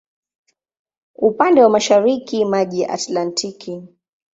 [1.15, 3.83] Upande wa mashariki maji ya Atlantiki.